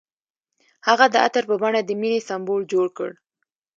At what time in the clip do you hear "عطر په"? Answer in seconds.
1.25-1.55